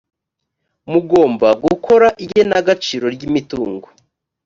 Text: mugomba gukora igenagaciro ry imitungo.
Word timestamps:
mugomba 0.91 1.47
gukora 1.65 2.07
igenagaciro 2.23 3.05
ry 3.15 3.21
imitungo. 3.29 3.87